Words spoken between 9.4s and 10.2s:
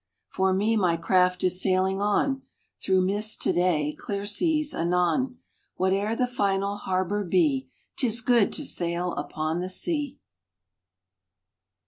the sea